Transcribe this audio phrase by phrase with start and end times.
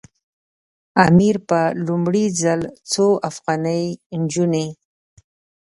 [1.07, 2.61] امیر په لومړي ځل
[2.91, 3.81] څو افغاني
[4.19, 4.67] نجونې.